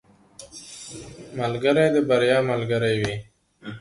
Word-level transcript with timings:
ملګری 1.39 1.85
د 1.93 1.97
بریا 2.09 2.37
ملګری 2.49 2.95
وي. 3.01 3.15